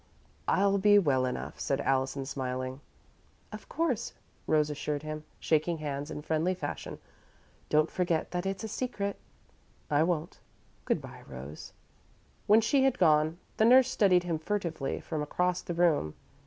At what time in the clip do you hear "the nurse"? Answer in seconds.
13.57-13.91